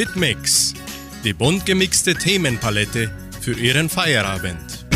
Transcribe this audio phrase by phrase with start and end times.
[0.00, 0.72] Hitmix,
[1.24, 3.10] die bunt gemixte Themenpalette
[3.42, 4.86] für Ihren Feierabend.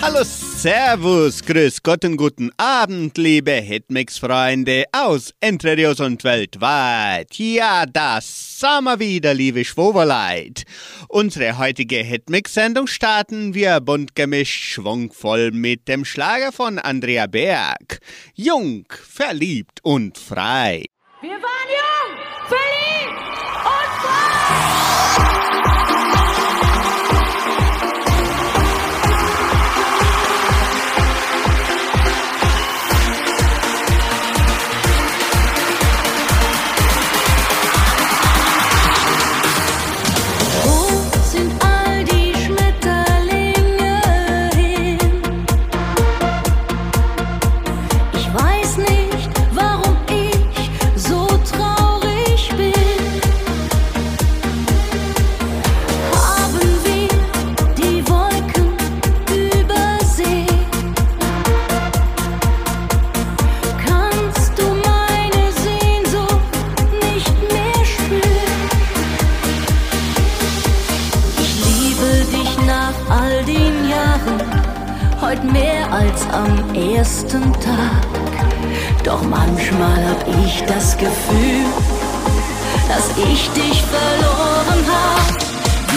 [0.00, 7.34] Hallo, Servus, Grüß Gott und guten Abend, liebe Hitmix-Freunde aus Entre Rios und weltweit.
[7.34, 10.64] Ja, das Sommer wieder, liebe Schwoberleit.
[11.10, 17.98] Unsere heutige Hitmix-Sendung starten wir bunt gemischt schwungvoll mit dem Schlager von Andrea Berg.
[18.34, 20.86] Jung, verliebt und frei.
[21.20, 21.95] Wir waren jung,
[75.96, 78.06] als am ersten Tag.
[79.02, 81.64] Doch manchmal hab ich das Gefühl,
[82.88, 85.26] dass ich dich verloren hab.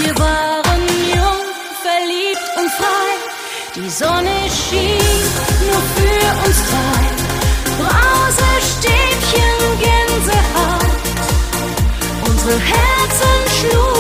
[0.02, 0.83] Wir waren
[1.16, 1.44] jung,
[1.86, 3.09] verliebt und frei.
[3.75, 5.17] Die Sonne schien
[5.67, 7.02] nur für uns drei.
[7.81, 10.91] Brausestäbchen, Gänsehaut.
[12.25, 13.98] Unsere Herzen schlugen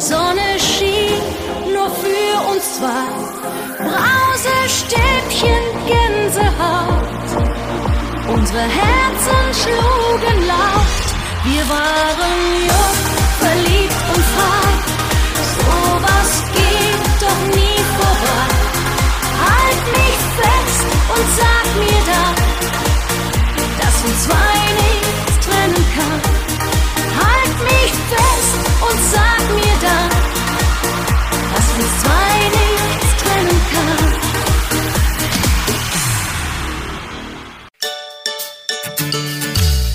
[0.00, 1.20] Sonne schien
[1.70, 3.04] nur für uns zwei.
[3.76, 7.28] Brausestäbchen, Gänsehaut.
[8.34, 11.04] Unsere Herzen schlugen laut.
[11.44, 12.34] Wir waren
[12.70, 12.96] jung,
[13.40, 14.70] verliebt und frei.
[15.58, 18.48] Sowas geht doch nie vorbei.
[19.44, 22.36] Halt mich fest und sag mir dann,
[23.80, 25.89] dass uns zwei nichts trennen
[28.10, 28.54] fest
[28.86, 30.10] und sag mir dann,
[31.54, 34.00] dass uns zwei nichts trennen kann.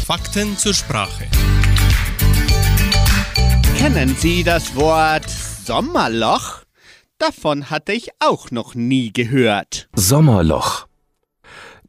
[0.05, 1.25] Fakten zur Sprache.
[3.77, 5.29] Kennen Sie das Wort
[5.65, 6.63] Sommerloch?
[7.17, 9.87] Davon hatte ich auch noch nie gehört.
[9.95, 10.87] Sommerloch.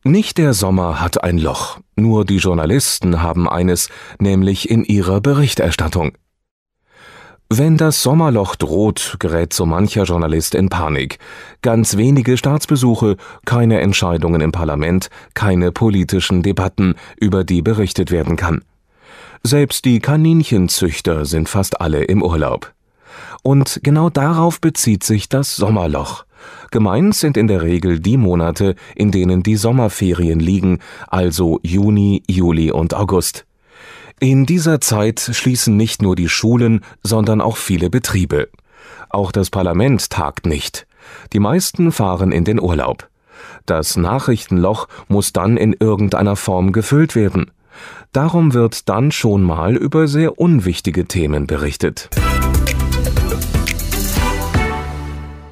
[0.07, 3.89] Nicht der Sommer hat ein Loch, nur die Journalisten haben eines,
[4.21, 6.13] nämlich in ihrer Berichterstattung.
[7.51, 11.19] Wenn das Sommerloch droht, gerät so mancher Journalist in Panik.
[11.61, 13.17] Ganz wenige Staatsbesuche,
[13.47, 18.63] keine Entscheidungen im Parlament, keine politischen Debatten, über die berichtet werden kann.
[19.43, 22.73] Selbst die Kaninchenzüchter sind fast alle im Urlaub.
[23.43, 26.26] Und genau darauf bezieht sich das Sommerloch.
[26.71, 32.71] Gemeint sind in der Regel die Monate, in denen die Sommerferien liegen, also Juni, Juli
[32.71, 33.47] und August.
[34.19, 38.49] In dieser Zeit schließen nicht nur die Schulen, sondern auch viele Betriebe.
[39.11, 40.87] Auch das Parlament tagt nicht.
[41.33, 43.09] Die meisten fahren in den Urlaub.
[43.67, 47.51] Das Nachrichtenloch muss dann in irgendeiner Form gefüllt werden.
[48.13, 52.09] Darum wird dann schon mal über sehr unwichtige Themen berichtet.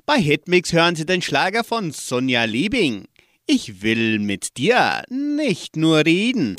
[0.07, 3.07] Bei Hitmix hören Sie den Schlager von Sonja Liebing.
[3.47, 6.57] Ich will mit dir nicht nur reden.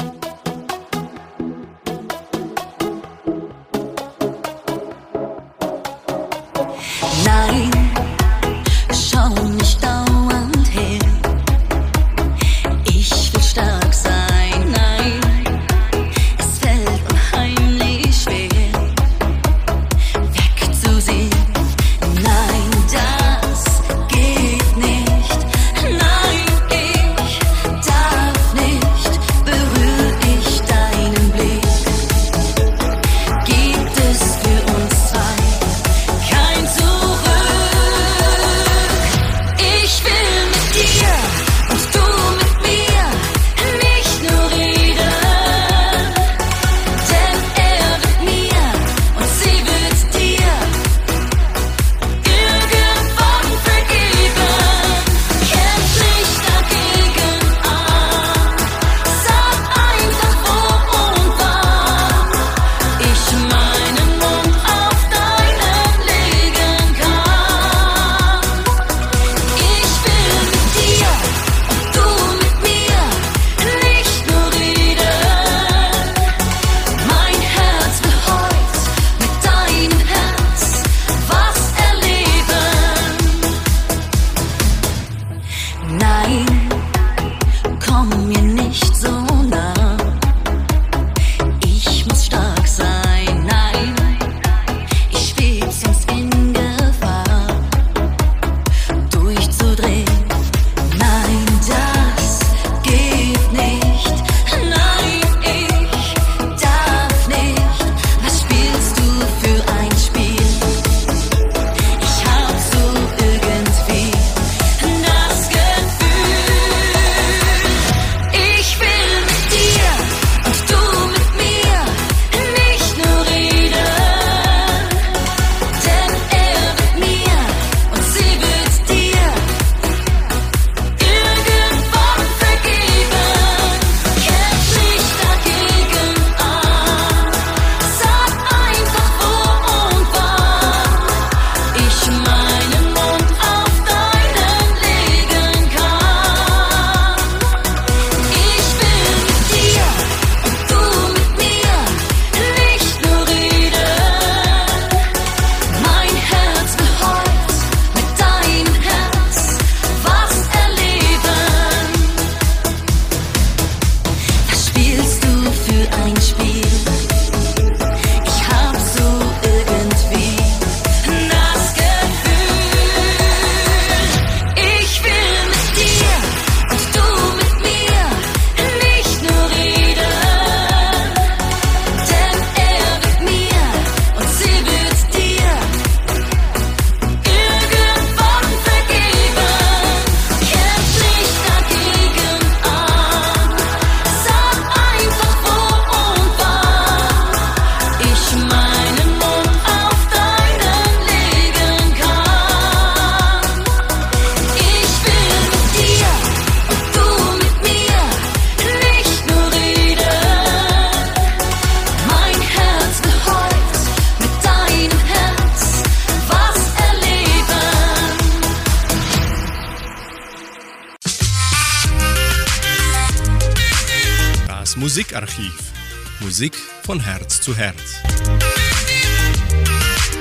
[224.96, 225.74] Musikarchiv.
[226.22, 227.96] Musik von Herz zu Herz.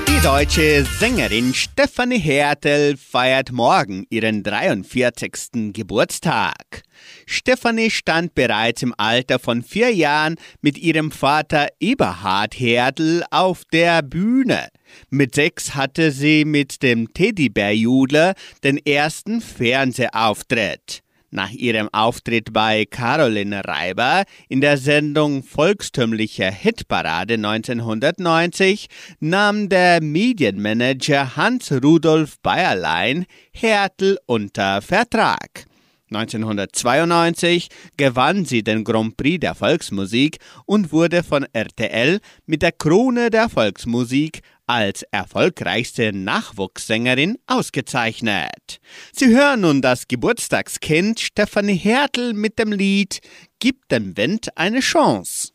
[0.09, 5.73] Die deutsche Sängerin Stefanie Hertel feiert morgen ihren 43.
[5.73, 6.83] Geburtstag.
[7.25, 14.03] Stefanie stand bereits im Alter von vier Jahren mit ihrem Vater Eberhard Hertel auf der
[14.03, 14.71] Bühne.
[15.09, 21.04] Mit sechs hatte sie mit dem Teddybärjudler den ersten Fernsehauftritt.
[21.35, 28.87] Nach ihrem Auftritt bei Caroline Reiber in der Sendung Volkstümliche Hitparade 1990
[29.19, 35.67] nahm der Medienmanager Hans-Rudolf Bayerlein Hertel unter Vertrag.
[36.13, 43.31] 1992 gewann sie den Grand Prix der Volksmusik und wurde von RTL mit der Krone
[43.31, 48.81] der Volksmusik als erfolgreichste Nachwuchssängerin ausgezeichnet.
[49.13, 53.21] Sie hören nun das Geburtstagskind Stefanie Hertel mit dem Lied
[53.59, 55.53] Gib dem Wind eine Chance.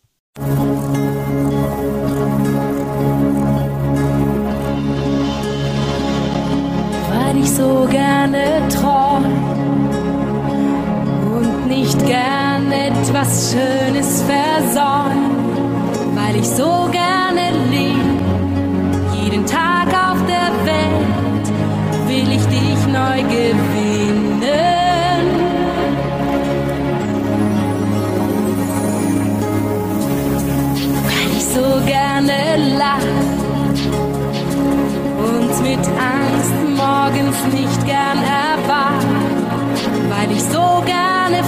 [7.07, 9.25] Weil ich so gerne träum
[11.33, 15.35] und nicht gern etwas Schönes versäum,
[16.15, 18.08] weil ich so gerne lebe
[19.39, 21.47] jeden Tag auf der Welt
[22.07, 24.39] will ich dich neu gewinnen.
[31.05, 33.09] Weil ich so gerne lach
[35.27, 39.05] und mit Angst morgens nicht gern erwach.
[40.09, 41.43] Weil ich so gerne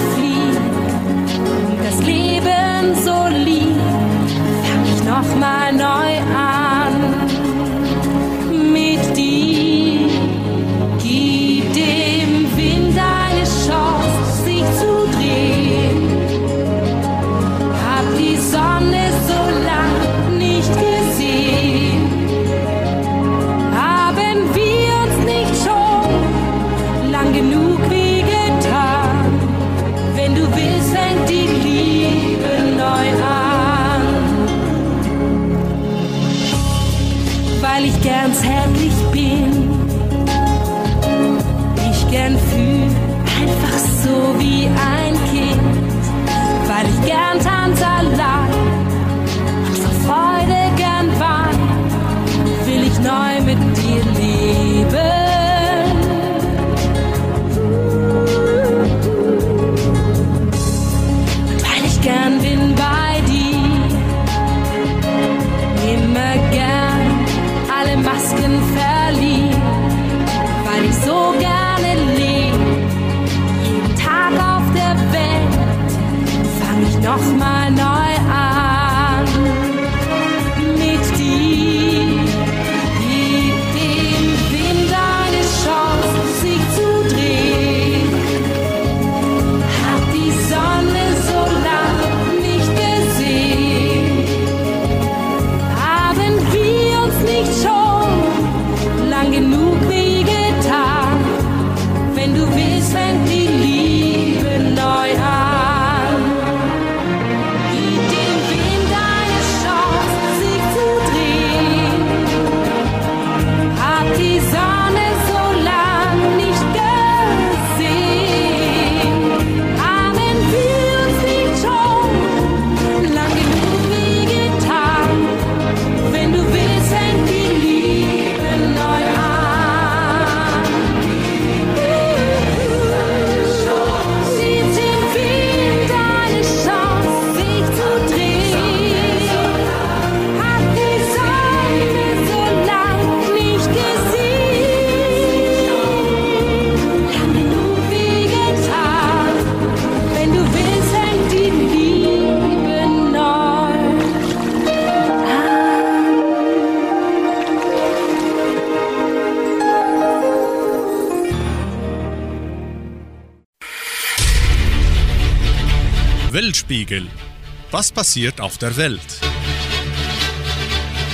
[167.71, 169.21] Was passiert auf der Welt?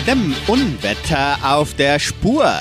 [0.07, 2.51] Dem Unwetter auf der Spur.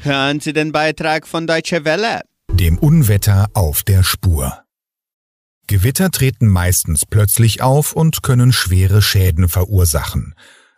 [0.00, 2.22] Hören Sie den Beitrag von Deutsche Welle.
[2.50, 4.62] Dem Unwetter auf der Spur.
[5.66, 10.34] Gewitter treten meistens plötzlich auf und können schwere Schäden verursachen.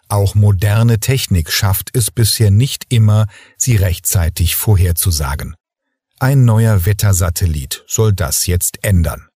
[0.09, 3.27] Auch moderne Technik schafft es bisher nicht immer,
[3.57, 5.55] sie rechtzeitig vorherzusagen.
[6.19, 9.29] Ein neuer Wettersatellit soll das jetzt ändern.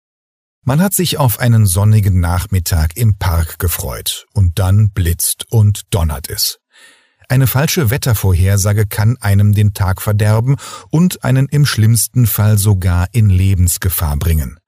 [0.67, 6.29] Man hat sich auf einen sonnigen Nachmittag im Park gefreut und dann blitzt und donnert
[6.29, 6.59] es.
[7.29, 10.57] Eine falsche Wettervorhersage kann einem den Tag verderben
[10.89, 14.59] und einen im schlimmsten Fall sogar in Lebensgefahr bringen.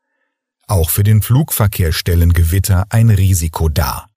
[0.67, 4.07] Auch für den Flugverkehr stellen Gewitter ein Risiko dar.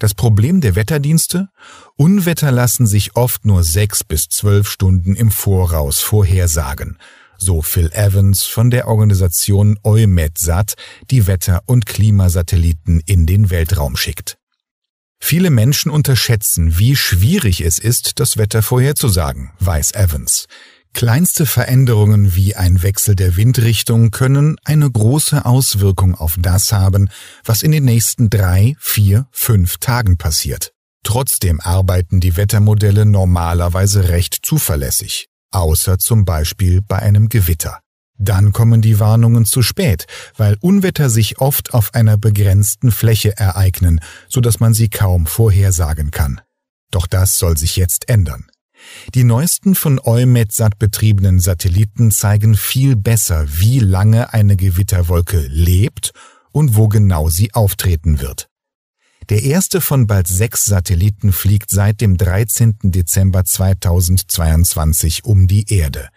[0.00, 1.50] Das Problem der Wetterdienste?
[1.94, 6.98] Unwetter lassen sich oft nur sechs bis zwölf Stunden im Voraus vorhersagen.
[7.38, 10.74] So Phil Evans von der Organisation EUMETSAT,
[11.10, 14.38] die Wetter- und Klimasatelliten in den Weltraum schickt.
[15.18, 20.46] Viele Menschen unterschätzen, wie schwierig es ist, das Wetter vorherzusagen, weiß Evans.
[20.92, 27.10] Kleinste Veränderungen wie ein Wechsel der Windrichtung können eine große Auswirkung auf das haben,
[27.44, 30.72] was in den nächsten drei, vier, fünf Tagen passiert.
[31.02, 37.80] Trotzdem arbeiten die Wettermodelle normalerweise recht zuverlässig, außer zum Beispiel bei einem Gewitter.
[38.18, 44.00] Dann kommen die Warnungen zu spät, weil Unwetter sich oft auf einer begrenzten Fläche ereignen,
[44.28, 46.40] so dass man sie kaum vorhersagen kann.
[46.90, 48.46] Doch das soll sich jetzt ändern.
[49.14, 56.12] Die neuesten von EUMETSAT betriebenen Satelliten zeigen viel besser, wie lange eine Gewitterwolke lebt
[56.52, 58.48] und wo genau sie auftreten wird.
[59.28, 62.76] Der erste von bald sechs Satelliten fliegt seit dem 13.
[62.82, 66.10] Dezember 2022 um die Erde.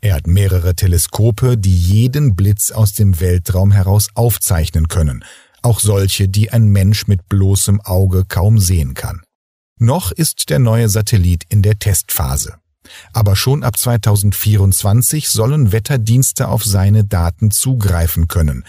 [0.00, 5.24] Er hat mehrere Teleskope, die jeden Blitz aus dem Weltraum heraus aufzeichnen können,
[5.62, 9.22] auch solche, die ein Mensch mit bloßem Auge kaum sehen kann.
[9.80, 12.54] Noch ist der neue Satellit in der Testphase.
[13.12, 18.64] Aber schon ab 2024 sollen Wetterdienste auf seine Daten zugreifen können.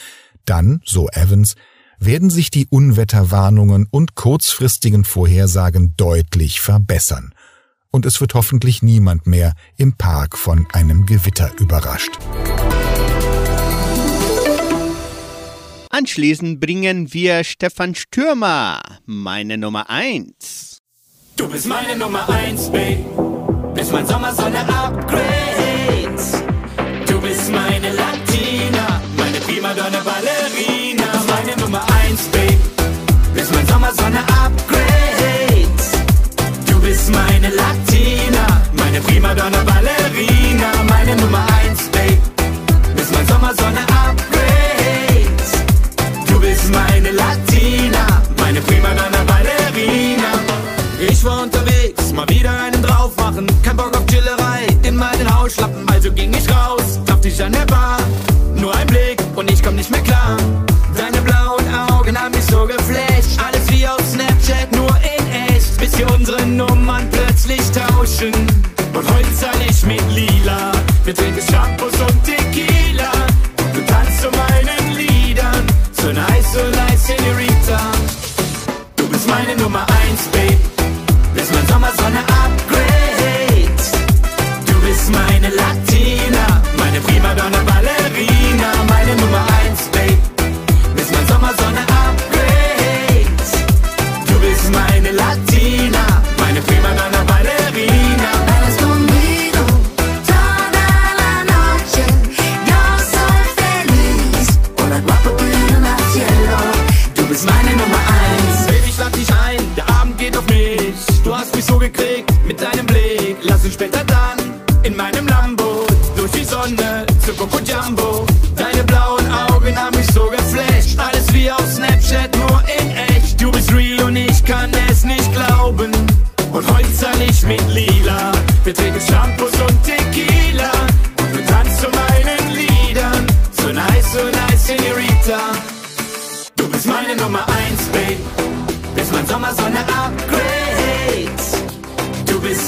[0.45, 1.55] Dann, so Evans,
[1.99, 7.33] werden sich die Unwetterwarnungen und kurzfristigen Vorhersagen deutlich verbessern.
[7.91, 12.11] Und es wird hoffentlich niemand mehr im Park von einem Gewitter überrascht.
[15.89, 20.79] Anschließend bringen wir Stefan Stürmer, meine Nummer eins.
[21.37, 23.73] Du bist meine Nummer eins, Babe.
[23.73, 26.43] Bis mein Sommersonne upgrades.
[27.07, 30.34] Du bist meine Latina, meine Primadonna Ballerina.
[38.95, 40.67] Meine Primadonna Ballerina.
[40.87, 42.17] Meine Nummer eins, Babe.
[42.95, 45.51] Bis mein Sommersonne upgrades.
[46.27, 50.39] Du bist meine Latina, meine Primadonna Ballerina.
[50.99, 53.47] Ich war unterwegs, mal wieder einen drauf machen.
[53.63, 55.87] Kein Bock auf Chillerei, in meinen Hausschlappen.
[55.89, 58.04] Also ging ich raus, traf dich an der Bar.
[71.05, 71.77] We take a shot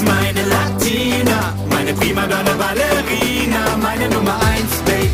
[0.04, 5.10] Meine Latina, meine Primadonna Ballerina, meine Nummer eins, Babe.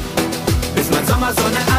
[0.74, 1.73] Bis mein upgrades.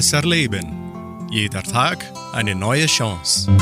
[0.00, 1.28] Besser leben.
[1.30, 3.54] Jeder Tag eine neue Chance.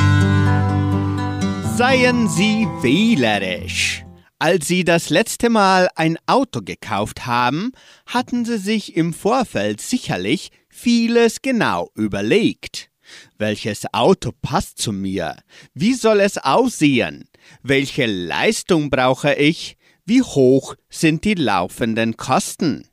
[1.76, 4.04] Seien Sie wählerisch.
[4.38, 7.72] Als Sie das letzte Mal ein Auto gekauft haben,
[8.06, 12.88] hatten Sie sich im Vorfeld sicherlich vieles genau überlegt.
[13.36, 15.38] Welches Auto passt zu mir?
[15.74, 17.28] Wie soll es aussehen?
[17.64, 19.76] Welche Leistung brauche ich?
[20.04, 22.88] Wie hoch sind die laufenden Kosten?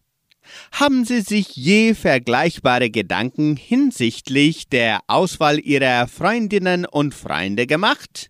[0.75, 8.29] Haben Sie sich je vergleichbare Gedanken hinsichtlich der Auswahl Ihrer Freundinnen und Freunde gemacht?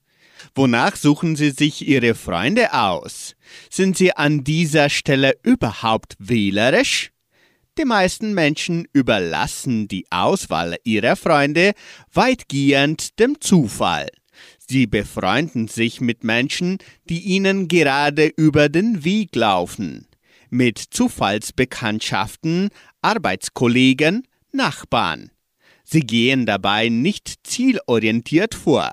[0.53, 3.33] Wonach suchen Sie sich Ihre Freunde aus?
[3.71, 7.09] Sind Sie an dieser Stelle überhaupt wählerisch?
[7.79, 11.73] Die meisten Menschen überlassen die Auswahl ihrer Freunde
[12.13, 14.07] weitgehend dem Zufall.
[14.59, 16.77] Sie befreunden sich mit Menschen,
[17.09, 20.07] die ihnen gerade über den Weg laufen,
[20.55, 22.69] mit Zufallsbekanntschaften,
[23.01, 25.31] Arbeitskollegen, Nachbarn.
[25.83, 28.91] Sie gehen dabei nicht zielorientiert vor.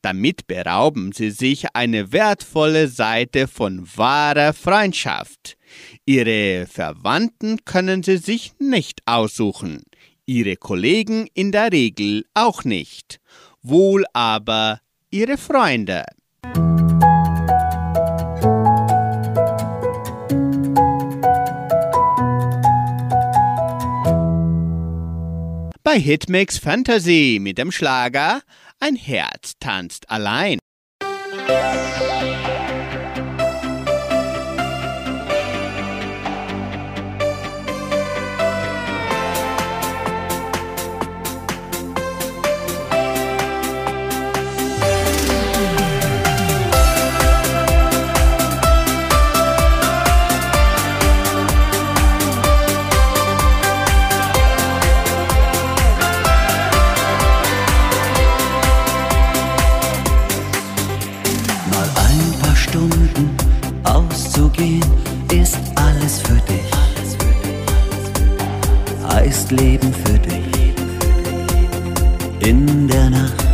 [0.00, 5.56] Damit berauben sie sich eine wertvolle Seite von wahrer Freundschaft.
[6.06, 9.82] Ihre Verwandten können sie sich nicht aussuchen,
[10.24, 13.20] ihre Kollegen in der Regel auch nicht,
[13.62, 14.80] wohl aber
[15.10, 16.04] ihre Freunde.
[25.86, 28.40] Bei Hitmix Fantasy mit dem Schlager
[28.80, 30.58] Ein Herz tanzt allein.
[69.46, 70.74] Heißt Leben für dich.
[72.40, 73.46] In der Nacht.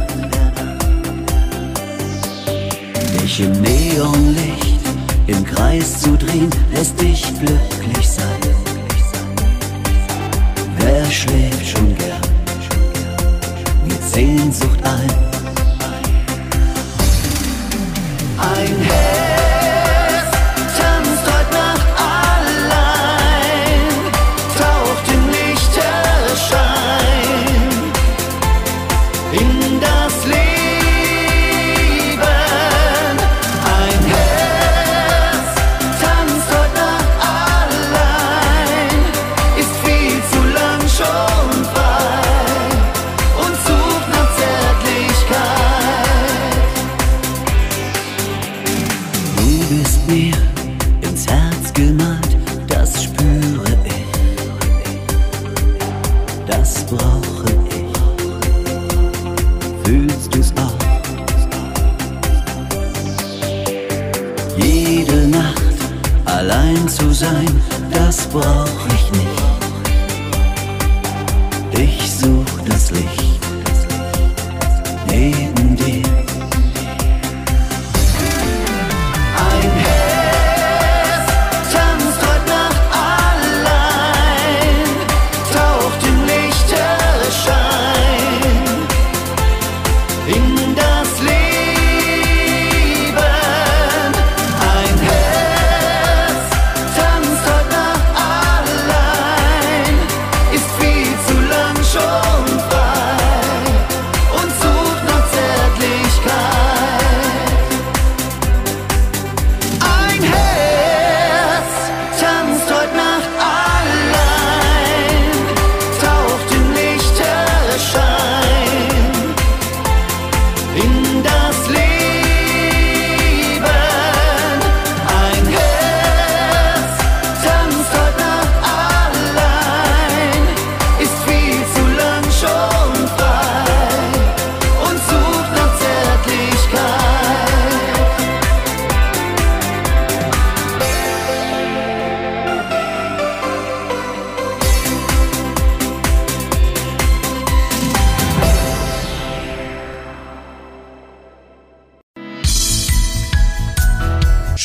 [3.20, 4.80] Dich im Neonlicht
[5.26, 8.40] im Kreis zu drehen, lässt dich glücklich sein.
[10.78, 12.20] Wer schläft schon gern
[13.86, 15.10] mit Sehnsucht ein?
[18.38, 18.81] Ein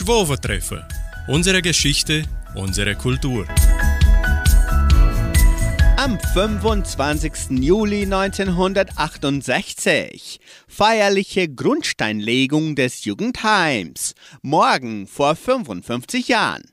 [0.08, 0.80] Schwovertreffen.
[1.28, 2.24] Unsere Geschichte,
[2.56, 3.46] unsere Kultur.
[5.98, 7.60] Am 25.
[7.60, 14.14] Juli 1968 feierliche Grundsteinlegung des Jugendheims.
[14.42, 16.64] Morgen vor 55 Jahren.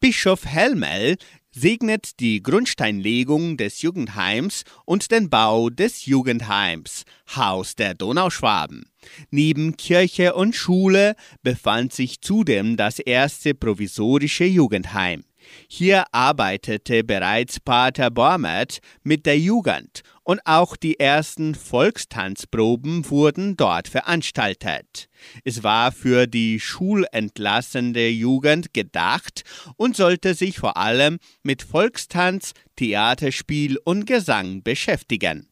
[0.00, 1.16] Bischof Helmel
[1.52, 7.04] segnet die Grundsteinlegung des Jugendheims und den Bau des Jugendheims,
[7.36, 8.89] Haus der Donauschwaben.
[9.30, 15.24] Neben Kirche und Schule befand sich zudem das erste provisorische Jugendheim.
[15.68, 23.88] Hier arbeitete bereits Pater Bormert mit der Jugend und auch die ersten Volkstanzproben wurden dort
[23.88, 25.08] veranstaltet.
[25.44, 29.42] Es war für die schulentlassende Jugend gedacht
[29.76, 35.49] und sollte sich vor allem mit Volkstanz, Theaterspiel und Gesang beschäftigen.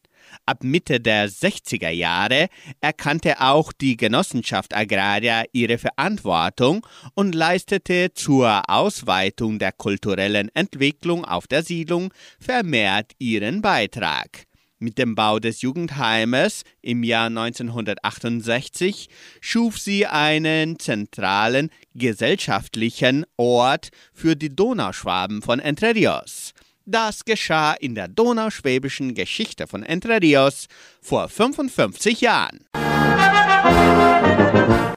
[0.49, 2.49] Ab Mitte der 60er Jahre
[2.81, 11.49] erkannte auch die Genossenschaft Agraria ihre Verantwortung und leistete zur Ausweitung der kulturellen Entwicklung auf
[11.49, 14.47] der Siedlung vermehrt ihren Beitrag.
[14.79, 19.11] Mit dem Bau des Jugendheimes im Jahr 1968
[19.43, 26.55] schuf sie einen zentralen gesellschaftlichen Ort für die Donauschwaben von Entre Rios.
[26.91, 30.69] Das geschah in der donauschwäbischen Geschichte von Entre Rios
[31.03, 32.61] vor 55 Jahren.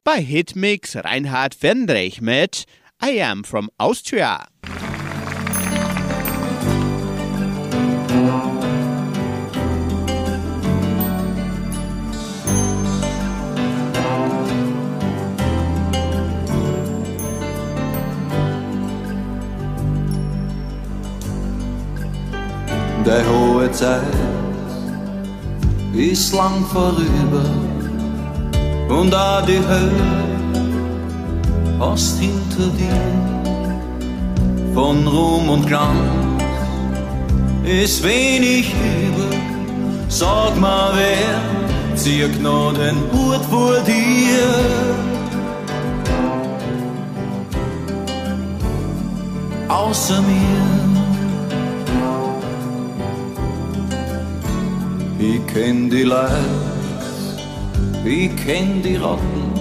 [0.05, 2.63] Bei Hitmix Reinhard Fendrich mit
[3.03, 4.47] I Am from Austria.
[23.11, 24.15] Der hohe Zeit
[25.93, 27.43] ist lang vorüber
[28.87, 30.13] und auch die Hölle
[31.77, 33.01] hast hinter dir.
[34.73, 36.41] Von Ruhm und Glanz
[37.65, 39.35] ist wenig über.
[40.07, 44.47] Sag mal, wer zieht noch den Hut vor dir?
[49.67, 50.90] Außer mir.
[55.23, 56.31] Ich kenn die Leid,
[58.03, 59.53] ich kenn die Ratten,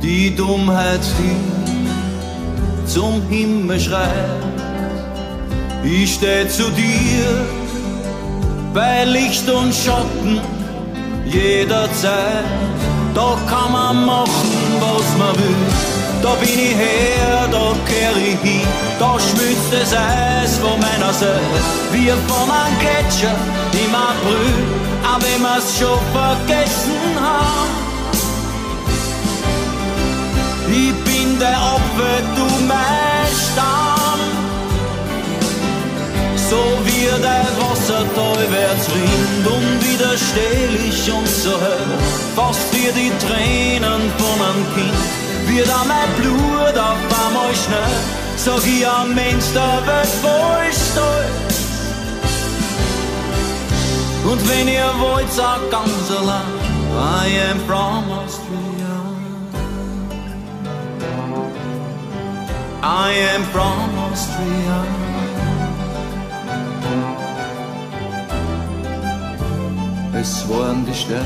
[0.00, 4.44] die Dummheit, die zum Himmel schreit.
[5.82, 7.44] Ich steh zu dir
[8.72, 10.40] bei Licht und Schatten
[11.26, 12.44] jederzeit.
[13.14, 15.91] Da kann man machen, was man will.
[16.22, 18.66] Da bin ich her, da kehr ich hin,
[19.00, 21.58] da schmilzt das Eis von meiner Seite.
[21.90, 23.34] Wir von einem Gletscher
[23.72, 24.54] im April,
[25.02, 27.72] auch wenn wir's schon vergessen haben.
[30.70, 34.20] Ich bin der Apfel, du mein Stamm.
[36.48, 41.98] So wie der Wassertal wird's rinnt, unwiderstehlich und so hell,
[42.36, 47.96] fast wie die Tränen von einem Kind wird an mein Blut auf einmal schnell.
[48.36, 51.42] Sag ich am Mensch, der wird voll stolz.
[54.30, 56.62] Und wenn ihr wollt, sag ganz allein,
[56.94, 58.72] I am from Austria.
[62.82, 64.84] I am from Austria.
[70.14, 71.24] Es waren die Stärke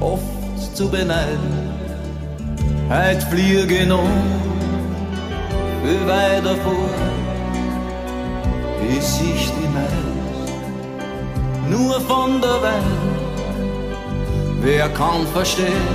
[0.00, 1.71] oft zu beneiden
[2.90, 4.08] Heut fliege noch
[5.82, 6.90] viel weiter vor,
[8.80, 10.22] bis ich die meist
[11.70, 13.02] nur von der Welt.
[14.60, 15.88] Wer kann verstehen,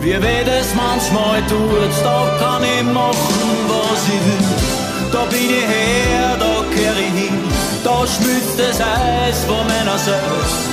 [0.00, 4.48] wie weh das manchmal tut, da kann ich machen, was ich will.
[5.12, 7.38] Da bin ich her, da kehr ich hin,
[7.84, 9.98] da schmilzt das Eis von meiner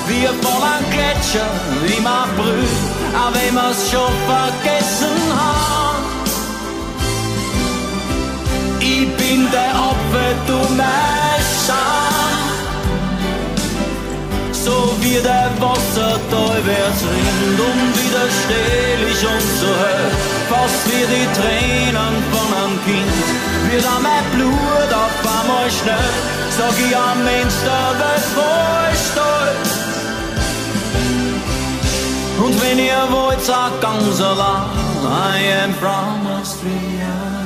[0.08, 1.50] wie von einem Gletscher
[1.98, 2.68] im April
[3.14, 6.06] auch wenn wir's schon vergessen haben.
[8.80, 10.60] Ich bin der Apfel, du
[11.66, 12.12] Scham.
[14.52, 20.12] So wie der Wassertal wird's rinnt, unwiderstehlich und so hell,
[20.50, 23.26] fast wie die Tränen von einem Kind.
[23.70, 26.41] Wird an mein Blut auf einmal schnell,
[26.88, 29.70] ich am Mensch, der wird voll stolz.
[32.44, 37.42] Und wenn ihr wollt, sagt ganz allein, I am from Austria.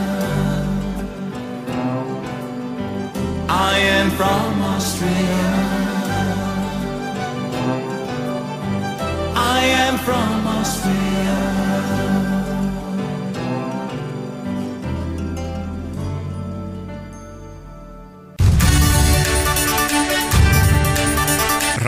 [3.49, 5.65] I am from Austria.
[9.35, 12.04] I am from Austria.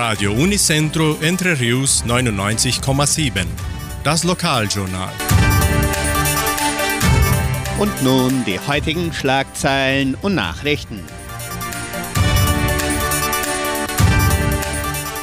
[0.10, 3.46] Radio Unicentro Entre Rius 99,7.
[4.06, 5.12] Das Lokaljournal.
[7.78, 11.04] Und nun die heutigen Schlagzeilen und Nachrichten.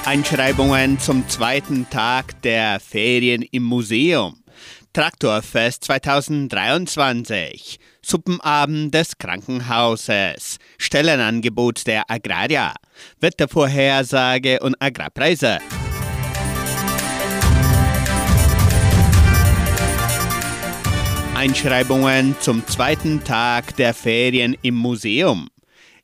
[0.05, 4.45] Einschreibungen zum zweiten Tag der Ferien im Museum.
[4.93, 7.81] Traktorfest 2023.
[8.05, 12.75] Suppenabend des Krankenhauses, Stellenangebot der Agraria,
[13.21, 15.59] Wettervorhersage und Agrarpreise.
[21.35, 25.49] Einschreibungen zum zweiten Tag der Ferien im Museum.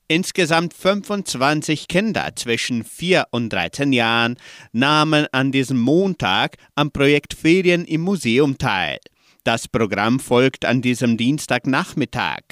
[0.09, 4.37] Insgesamt 25 Kinder zwischen 4 und 13 Jahren
[4.73, 8.99] nahmen an diesem Montag am Projekt Ferien im Museum teil.
[9.45, 12.43] Das Programm folgt an diesem Dienstagnachmittag.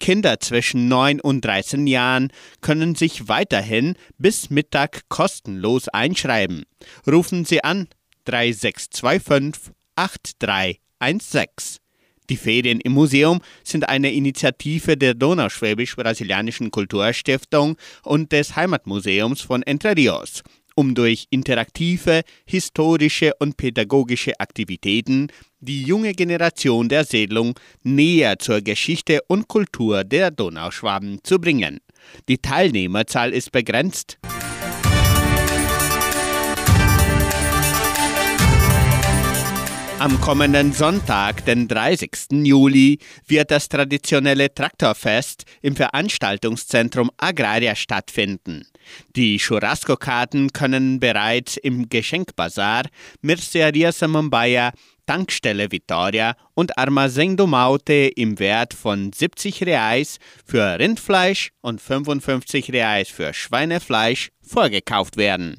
[0.00, 6.64] Kinder zwischen 9 und 13 Jahren können sich weiterhin bis Mittag kostenlos einschreiben.
[7.06, 7.86] Rufen Sie an
[8.24, 11.82] 3625 8316.
[12.30, 19.96] Die Ferien im Museum sind eine Initiative der Donauschwäbisch-Brasilianischen Kulturstiftung und des Heimatmuseums von Entre
[19.96, 20.42] Rios,
[20.74, 25.28] um durch interaktive, historische und pädagogische Aktivitäten
[25.60, 31.78] die junge Generation der Siedlung näher zur Geschichte und Kultur der Donauschwaben zu bringen.
[32.28, 34.18] Die Teilnehmerzahl ist begrenzt.
[40.02, 42.10] Am kommenden Sonntag, den 30.
[42.42, 48.66] Juli, wird das traditionelle Traktorfest im Veranstaltungszentrum Agraria stattfinden.
[49.14, 52.86] Die Churrasco-Karten können bereits im Geschenkbazar,
[53.20, 54.72] Merceria Samambaya,
[55.06, 62.72] Tankstelle Vittoria und Armazém do Maute im Wert von 70 Reais für Rindfleisch und 55
[62.72, 65.58] Reais für Schweinefleisch vorgekauft werden.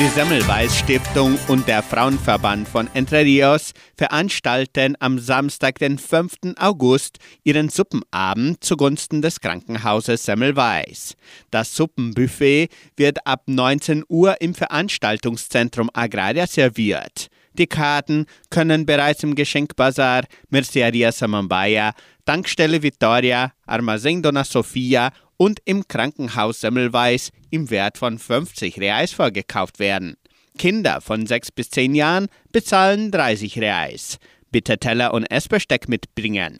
[0.00, 6.56] Die Semmelweis Stiftung und der Frauenverband von Entre Rios veranstalten am Samstag, den 5.
[6.56, 11.16] August, ihren Suppenabend zugunsten des Krankenhauses Semmelweis.
[11.50, 17.28] Das Suppenbuffet wird ab 19 Uhr im Veranstaltungszentrum Agraria serviert.
[17.52, 21.92] Die Karten können bereits im Geschenkbazar Merceria Samambaya,
[22.24, 29.78] Tankstelle Vittoria, Armazém Dona Sofia und im Krankenhaus Semmelweis im Wert von 50 Reais vorgekauft
[29.78, 30.18] werden.
[30.58, 34.18] Kinder von 6 bis 10 Jahren bezahlen 30 Reais.
[34.50, 36.58] Bitte Teller und Essbesteck mitbringen.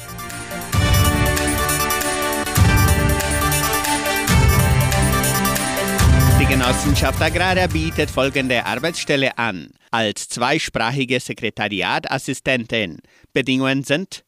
[6.41, 9.69] Die Genossenschaft Agraria bietet folgende Arbeitsstelle an.
[9.91, 13.01] Als zweisprachige Sekretariatassistentin.
[13.35, 14.25] Bedingungen sind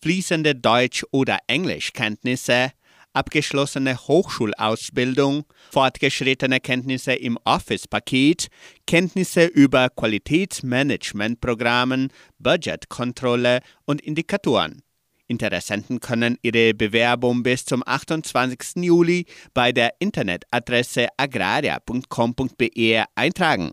[0.00, 2.70] fließende Deutsch- oder Englischkenntnisse,
[3.16, 8.48] abgeschlossene Hochschulausbildung, fortgeschrittene Kenntnisse im Office-Paket,
[8.86, 14.82] Kenntnisse über Qualitätsmanagementprogrammen, Budgetkontrolle und Indikatoren.
[15.28, 18.84] Interessenten können ihre Bewerbung bis zum 28.
[18.84, 23.72] Juli bei der Internetadresse agraria.com.br eintragen.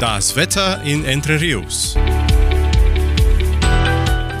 [0.00, 1.94] Das Wetter in Entre Rios.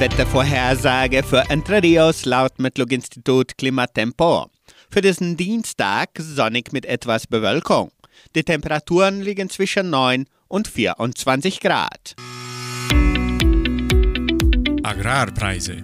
[0.02, 4.50] Wettervorhersage für Entre Rios laut Metlog-Institut Klimatempo.
[4.90, 7.92] Für diesen Dienstag sonnig mit etwas Bewölkung.
[8.34, 12.16] Die Temperaturen liegen zwischen 9 und 24 Grad.
[14.82, 15.76] Agrarpreise.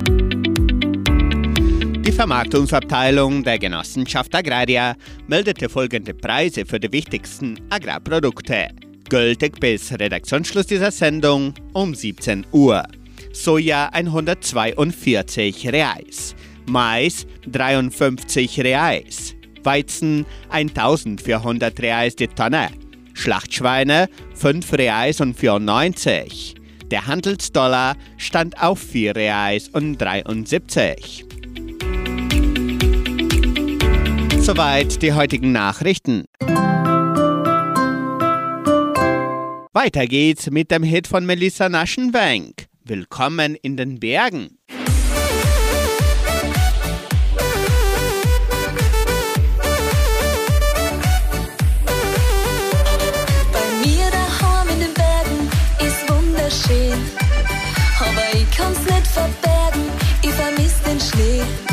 [2.04, 4.96] Die Vermarktungsabteilung der Genossenschaft Agraria
[5.28, 8.70] meldete folgende Preise für die wichtigsten Agrarprodukte.
[9.09, 12.83] Gültig bis Redaktionsschluss dieser Sendung um 17 Uhr.
[13.33, 16.35] Soja 142 Reais,
[16.67, 22.69] Mais 53 Reais, Weizen 1400 Reais die Tonne,
[23.14, 26.55] Schlachtschweine 5 Reais und 94.
[26.91, 31.27] Der Handelsdollar stand auf 4 Reais und 73.
[34.38, 36.25] Soweit die heutigen Nachrichten.
[39.75, 42.67] Weiter geht's mit dem Hit von Melissa Naschenbank.
[42.88, 44.57] Willkommen in den Bergen.
[53.53, 55.51] Bei mir daheim in den Bergen
[55.87, 56.98] ist wunderschön.
[58.01, 59.83] Aber ich kann's nicht verbergen,
[60.22, 61.67] ich vermiss den Schnee.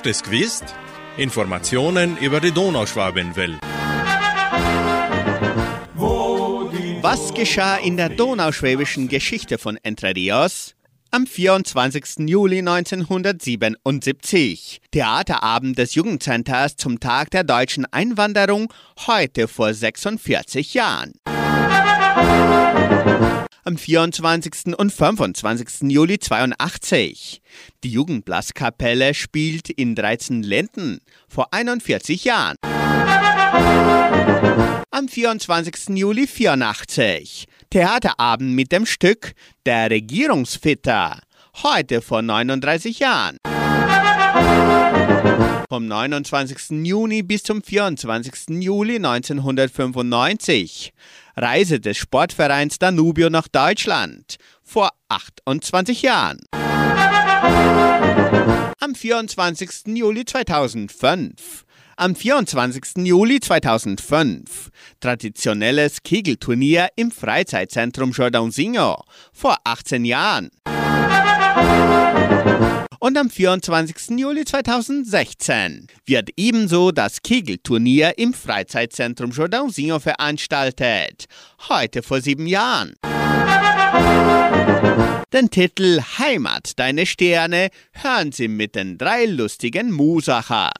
[0.00, 0.64] Hast du es gewusst?
[1.18, 3.58] Informationen über die Donauschwabenwelle.
[7.02, 10.74] Was geschah in der donauschwäbischen Geschichte von Entre Rios?
[11.10, 12.30] Am 24.
[12.30, 14.80] Juli 1977.
[14.90, 18.72] Theaterabend des Jugendcenters zum Tag der deutschen Einwanderung,
[19.06, 21.12] heute vor 46 Jahren.
[23.64, 24.76] Am 24.
[24.76, 25.90] und 25.
[25.90, 27.42] Juli 82.
[27.84, 32.56] Die Jugendblaskapelle spielt in 13 Länden vor 41 Jahren.
[34.90, 35.96] Am 24.
[35.96, 37.46] Juli 84.
[37.70, 39.32] Theaterabend mit dem Stück
[39.66, 41.20] Der Regierungsfitter.
[41.62, 43.36] Heute vor 39 Jahren.
[45.70, 46.84] Vom 29.
[46.84, 48.60] Juni bis zum 24.
[48.60, 50.92] Juli 1995.
[51.36, 54.34] Reise des Sportvereins Danubio nach Deutschland.
[54.64, 56.40] Vor 28 Jahren.
[58.80, 59.96] Am 24.
[59.96, 61.64] Juli 2005.
[61.96, 63.06] Am 24.
[63.06, 70.50] Juli 2005 traditionelles Kegelturnier im Freizeitzentrum Jordãozinho vor 18 Jahren.
[73.02, 74.18] Und am 24.
[74.18, 81.24] Juli 2016 wird ebenso das Kegelturnier im Freizeitzentrum Jordãozinho veranstaltet.
[81.70, 82.92] Heute vor sieben Jahren.
[85.32, 90.70] Den Titel Heimat, deine Sterne hören Sie mit den drei lustigen Musacher.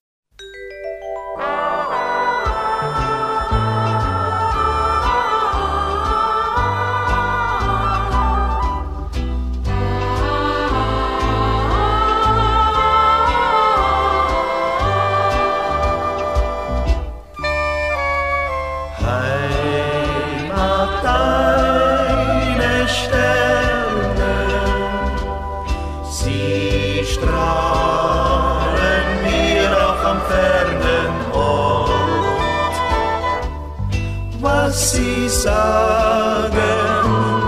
[35.43, 36.53] Sagen,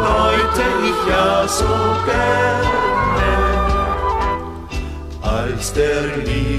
[0.07, 1.74] deute ich ja so
[2.07, 3.32] gerne,
[5.20, 6.52] als der Liebe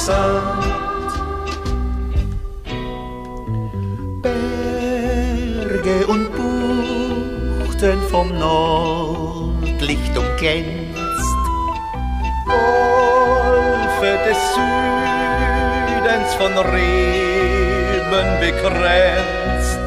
[0.00, 1.12] zugesandt.
[4.22, 11.36] Berge und Buchten vom Nordlicht umglänzt,
[12.46, 14.38] Golfe des
[15.94, 19.78] Südens von Reben begrenzt.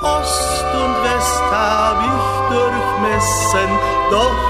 [0.00, 3.70] Ost und West hab ich durchmessen,
[4.10, 4.40] doch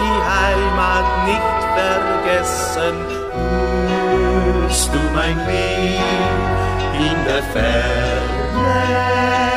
[0.00, 3.23] die Heimat nicht vergessen.
[5.24, 9.53] Hörst du mein Lied in der Ferne?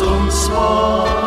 [0.00, 1.21] Uns Wort.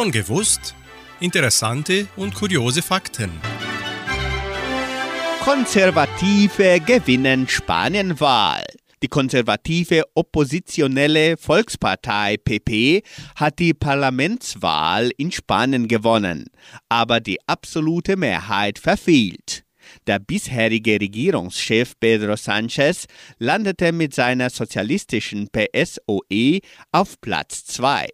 [0.00, 0.74] Schon gewusst?
[1.20, 3.30] Interessante und kuriose Fakten.
[5.40, 8.64] Konservative gewinnen Spanienwahl.
[9.02, 13.02] Die konservative oppositionelle Volkspartei PP
[13.36, 16.46] hat die Parlamentswahl in Spanien gewonnen,
[16.88, 19.64] aber die absolute Mehrheit verfehlt.
[20.06, 23.04] Der bisherige Regierungschef Pedro Sánchez
[23.38, 28.08] landete mit seiner sozialistischen PSOE auf Platz 2.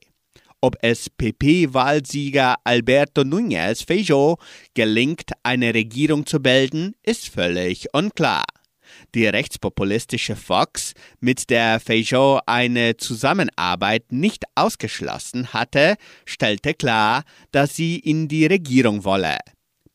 [0.62, 4.38] Ob es PP-Wahlsieger Alberto Núñez Feijóo
[4.74, 8.44] gelingt, eine Regierung zu bilden, ist völlig unklar.
[9.14, 17.98] Die rechtspopulistische Fox, mit der Feijóo eine Zusammenarbeit nicht ausgeschlossen hatte, stellte klar, dass sie
[17.98, 19.38] in die Regierung wolle.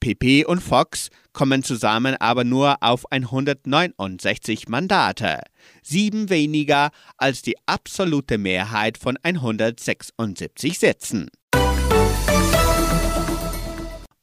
[0.01, 5.39] PP und Fox kommen zusammen aber nur auf 169 Mandate,
[5.81, 11.29] sieben weniger als die absolute Mehrheit von 176 Sitzen.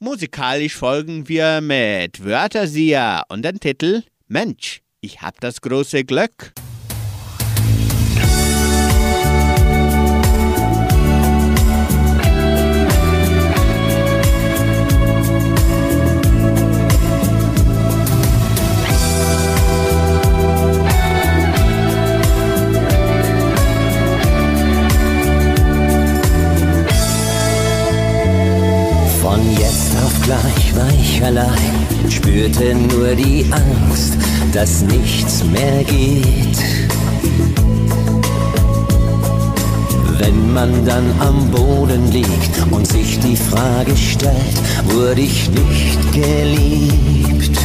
[0.00, 6.52] Musikalisch folgen wir mit Wörterseher und den Titel Mensch, ich hab das große Glück.
[29.56, 34.16] Jetzt auf gleich war ich allein, spürte nur die Angst,
[34.52, 36.58] dass nichts mehr geht.
[40.18, 47.58] Wenn man dann am Boden liegt und sich die Frage stellt, wurde ich nicht geliebt.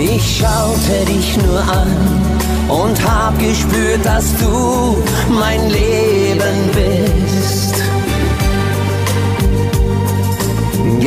[0.00, 2.28] Ich schaute dich nur an
[2.68, 4.96] und hab gespürt, dass du
[5.28, 7.27] mein Leben bist.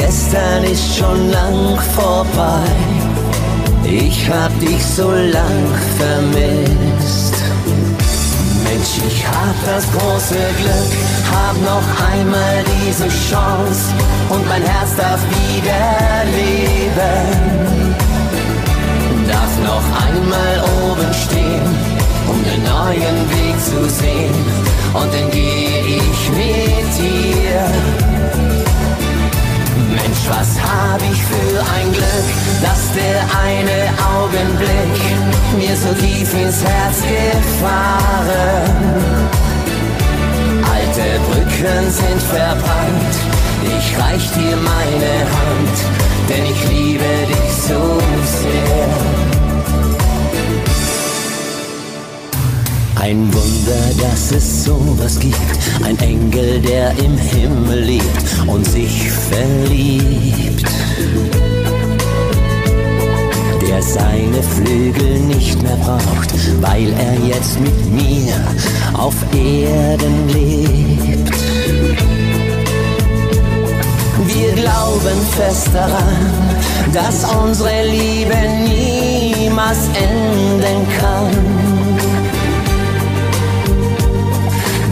[0.02, 2.66] Gestern ist schon lang vorbei,
[3.84, 5.62] ich hab dich so lang
[6.00, 7.36] vermisst.
[8.64, 10.92] Mensch, ich hab das große Glück,
[11.32, 13.94] hab noch einmal diese Chance
[14.30, 17.28] und mein Herz darf wieder leben.
[19.30, 21.76] Darf noch einmal oben stehen,
[22.28, 24.46] um den neuen Weg zu sehen
[24.96, 28.21] und den geh ich mit dir.
[29.78, 32.28] Mensch, was hab ich für ein Glück,
[32.62, 33.80] dass der eine
[34.16, 34.98] Augenblick
[35.58, 38.72] mir so tief ins Herz gefahren.
[40.74, 43.16] Alte Brücken sind verbrannt,
[43.64, 45.78] ich reich dir meine Hand,
[46.30, 48.00] denn ich liebe dich so
[48.42, 49.41] sehr.
[53.02, 55.36] Ein Wunder, dass es sowas gibt.
[55.84, 60.64] Ein Engel, der im Himmel lebt und sich verliebt.
[63.68, 66.30] Der seine Flügel nicht mehr braucht,
[66.62, 68.36] weil er jetzt mit mir
[68.94, 71.32] auf Erden lebt.
[74.28, 76.30] Wir glauben fest daran,
[76.94, 81.61] dass unsere Liebe niemals enden kann.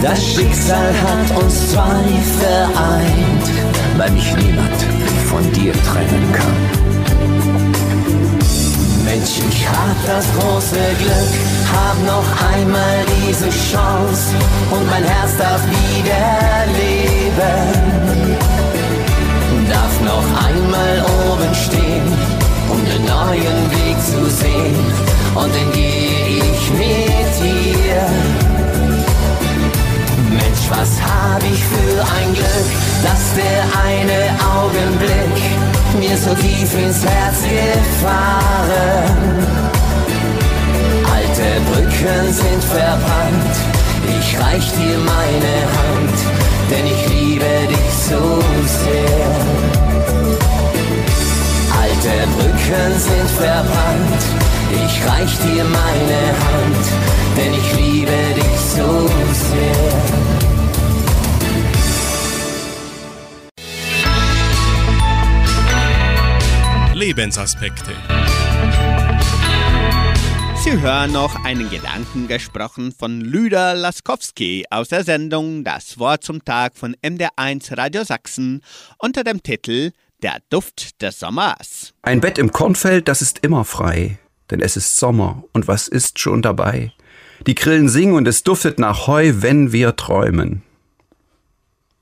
[0.01, 2.05] Das Schicksal hat uns zwei
[2.39, 3.49] vereint,
[3.97, 4.81] weil mich niemand
[5.27, 6.55] von dir trennen kann.
[9.03, 11.33] Mensch, ich hab das große Glück,
[11.73, 14.35] hab noch einmal diese Chance
[14.71, 18.37] und mein Herz darf wieder leben.
[19.69, 22.07] Darf noch einmal oben stehen,
[22.69, 24.77] um den neuen Weg zu sehen
[25.35, 28.28] und den geh ich mit dir.
[30.69, 32.69] Was hab ich für ein Glück,
[33.03, 34.21] dass der eine
[34.55, 35.59] Augenblick
[35.97, 38.37] mir so tief ins Herz gefahren.
[41.11, 43.55] Alte Brücken sind verbrannt,
[44.19, 46.17] ich reich dir meine Hand,
[46.69, 48.39] denn ich liebe dich so
[48.83, 49.31] sehr.
[51.81, 54.23] Alte Brücken sind verbrannt,
[54.71, 56.85] ich reich dir meine Hand,
[57.35, 60.28] denn ich liebe dich so sehr.
[67.09, 67.91] Lebensaspekte.
[70.63, 76.45] Sie hören noch einen Gedanken gesprochen von Lüder Laskowski aus der Sendung Das Wort zum
[76.45, 78.61] Tag von MDR1 Radio Sachsen
[78.99, 79.89] unter dem Titel
[80.21, 81.95] Der Duft des Sommers.
[82.03, 84.19] Ein Bett im Kornfeld, das ist immer frei,
[84.51, 86.93] denn es ist Sommer und was ist schon dabei?
[87.47, 90.61] Die Grillen singen und es duftet nach Heu, wenn wir träumen.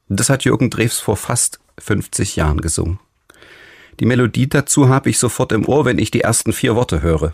[0.10, 3.00] Das hat Jürgen Drews vor fast 50 Jahren gesungen.
[4.00, 7.34] Die Melodie dazu habe ich sofort im Ohr, wenn ich die ersten vier Worte höre.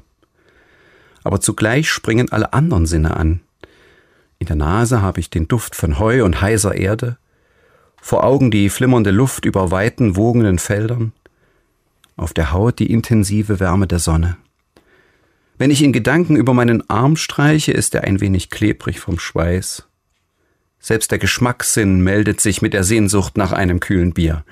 [1.24, 3.42] Aber zugleich springen alle anderen Sinne an.
[4.40, 7.18] In der Nase habe ich den Duft von Heu und heißer Erde,
[8.02, 11.14] vor Augen die flimmernde Luft über weiten, wogenden Feldern,
[12.18, 14.38] auf der Haut die intensive Wärme der Sonne.
[15.58, 19.88] Wenn ich in Gedanken über meinen Arm streiche, ist er ein wenig klebrig vom Schweiß.
[20.80, 24.44] Selbst der Geschmackssinn meldet sich mit der Sehnsucht nach einem kühlen Bier.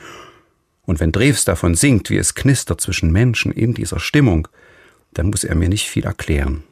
[0.91, 4.49] Und wenn Drews davon singt, wie es knistert zwischen Menschen in dieser Stimmung,
[5.13, 6.63] dann muss er mir nicht viel erklären.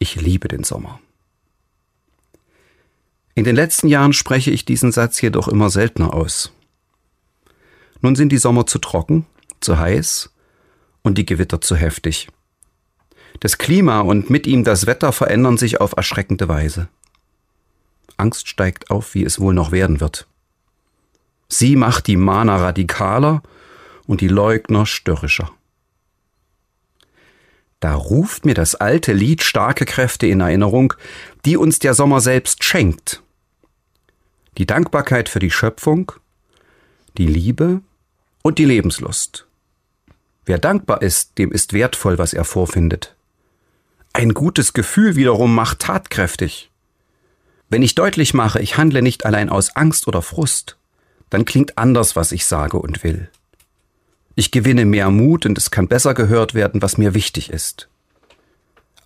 [0.00, 0.98] Ich liebe den Sommer.
[3.36, 6.52] In den letzten Jahren spreche ich diesen Satz jedoch immer seltener aus.
[8.00, 9.24] Nun sind die Sommer zu trocken,
[9.60, 10.34] zu heiß
[11.04, 12.26] und die Gewitter zu heftig.
[13.38, 16.88] Das Klima und mit ihm das Wetter verändern sich auf erschreckende Weise.
[18.16, 20.26] Angst steigt auf, wie es wohl noch werden wird.
[21.48, 23.42] Sie macht die Mahner radikaler
[24.06, 25.50] und die Leugner störrischer.
[27.80, 30.94] Da ruft mir das alte Lied starke Kräfte in Erinnerung,
[31.44, 33.22] die uns der Sommer selbst schenkt.
[34.58, 36.12] Die Dankbarkeit für die Schöpfung,
[37.18, 37.82] die Liebe
[38.42, 39.46] und die Lebenslust.
[40.46, 43.14] Wer dankbar ist, dem ist wertvoll, was er vorfindet.
[44.12, 46.70] Ein gutes Gefühl wiederum macht tatkräftig.
[47.68, 50.78] Wenn ich deutlich mache, ich handle nicht allein aus Angst oder Frust,
[51.30, 53.30] dann klingt anders, was ich sage und will.
[54.34, 57.88] Ich gewinne mehr Mut und es kann besser gehört werden, was mir wichtig ist.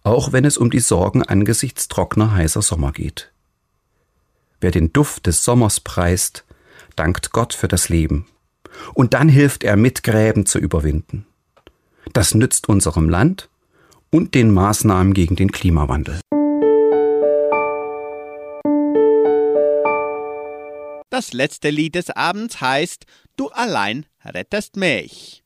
[0.02, 3.30] Auch wenn es um die Sorgen angesichts trockener, heißer Sommer geht.
[4.60, 6.44] Wer den Duft des Sommers preist,
[6.96, 8.26] dankt Gott für das Leben.
[8.94, 11.26] Und dann hilft er mit, Gräben zu überwinden.
[12.12, 13.48] Das nützt unserem Land
[14.10, 16.20] und den Maßnahmen gegen den Klimawandel.
[21.10, 23.04] Das letzte Lied des Abends heißt
[23.36, 25.39] Du allein rettest mich.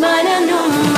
[0.00, 0.91] Weiß, du bist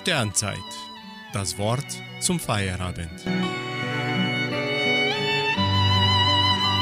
[0.00, 0.56] Sternzeit.
[1.34, 1.84] Das Wort
[2.20, 3.10] zum Feierabend.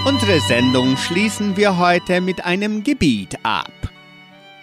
[0.06, 3.72] Unsere Sendung schließen wir heute mit einem Gebet ab.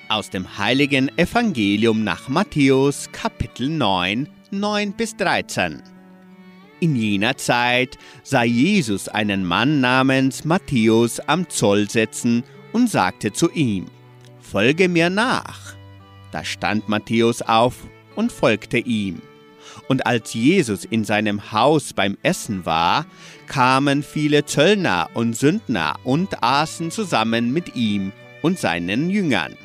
[0.07, 5.83] Aus dem heiligen Evangelium nach Matthäus Kapitel 9, 9 bis 13.
[6.79, 13.51] In jener Zeit sah Jesus einen Mann namens Matthäus am Zoll sitzen und sagte zu
[13.51, 13.87] ihm,
[14.39, 15.75] Folge mir nach.
[16.31, 17.75] Da stand Matthäus auf
[18.15, 19.21] und folgte ihm.
[19.87, 23.05] Und als Jesus in seinem Haus beim Essen war,
[23.47, 28.11] kamen viele Zöllner und Sündner und aßen zusammen mit ihm
[28.41, 29.55] und seinen Jüngern.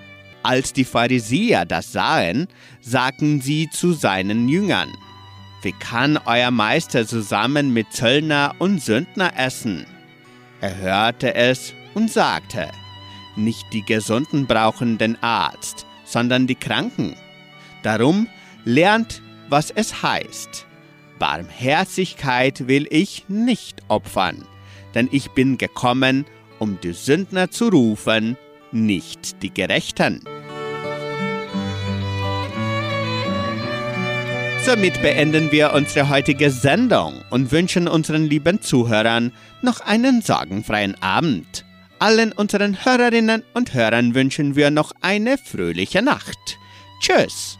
[0.43, 2.49] Als die Pharisäer das sahen,
[2.81, 4.89] sagten sie zu seinen Jüngern,
[5.63, 9.87] Wie kann euer Meister zusammen mit Zöllner und Sündner essen?
[10.63, 12.71] Er hörte es und sagte,
[13.37, 17.17] Nicht die Gesunden brauchen den Arzt, sondern die Kranken.
[17.83, 18.27] Darum
[18.65, 20.67] lernt, was es heißt.
[21.19, 24.45] Barmherzigkeit will ich nicht opfern,
[24.95, 26.25] denn ich bin gekommen,
[26.59, 28.37] um die Sündner zu rufen,
[28.73, 30.23] nicht die Gerechten.
[34.65, 39.33] Somit beenden wir unsere heutige Sendung und wünschen unseren lieben Zuhörern
[39.63, 41.65] noch einen sorgenfreien Abend.
[41.99, 46.59] Allen unseren Hörerinnen und Hörern wünschen wir noch eine fröhliche Nacht.
[47.01, 47.60] Tschüss